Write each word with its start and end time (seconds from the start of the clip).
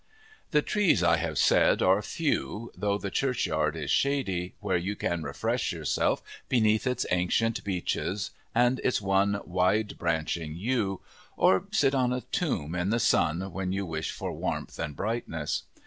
The 0.49 0.63
trees, 0.63 1.03
I 1.03 1.17
have 1.17 1.37
said, 1.37 1.83
are 1.83 2.01
few, 2.01 2.71
though 2.75 2.97
the 2.97 3.11
churchyard 3.11 3.75
is 3.75 3.91
shady, 3.91 4.55
where 4.59 4.75
you 4.75 4.95
can 4.95 5.21
refresh 5.21 5.71
yourself 5.71 6.23
beneath 6.49 6.87
its 6.87 7.05
ancient 7.11 7.63
beeches 7.63 8.31
and 8.55 8.81
its 8.83 8.99
one 8.99 9.41
wide 9.45 9.99
branching 9.99 10.55
yew, 10.55 11.01
or 11.37 11.65
sit 11.71 11.93
on 11.93 12.13
a 12.13 12.21
tomb 12.21 12.73
in 12.73 12.89
the 12.89 12.99
sun 12.99 13.53
when 13.53 13.71
you 13.71 13.85
wish 13.85 14.09
for 14.09 14.31
warmth 14.33 14.79
and 14.79 14.95
brightness. 14.95 15.65